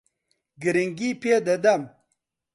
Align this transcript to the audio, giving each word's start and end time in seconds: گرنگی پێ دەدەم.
گرنگی 0.63 1.11
پێ 1.21 1.35
دەدەم. 1.47 1.81